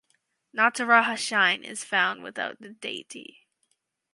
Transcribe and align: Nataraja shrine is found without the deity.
Nataraja 0.57 1.15
shrine 1.15 1.63
is 1.63 1.83
found 1.83 2.23
without 2.23 2.59
the 2.59 2.69
deity. 2.69 3.45